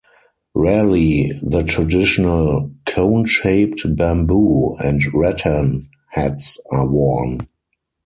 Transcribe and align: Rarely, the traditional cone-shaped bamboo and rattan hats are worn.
Rarely, 0.55 1.31
the 1.43 1.61
traditional 1.63 2.71
cone-shaped 2.87 3.83
bamboo 3.95 4.75
and 4.83 4.99
rattan 5.13 5.89
hats 6.09 6.57
are 6.71 6.87
worn. 6.87 7.47